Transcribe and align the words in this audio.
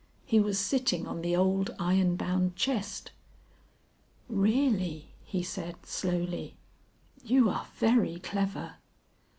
He 0.25 0.39
was 0.39 0.57
sitting 0.57 1.05
on 1.05 1.21
the 1.21 1.35
old 1.35 1.75
iron 1.77 2.15
bound 2.15 2.55
chest. 2.55 3.11
"Really," 4.27 5.11
he 5.23 5.43
said 5.43 5.85
slowly, 5.85 6.55
"you 7.23 7.51
are 7.51 7.67
very 7.75 8.17
clever." 8.17 8.77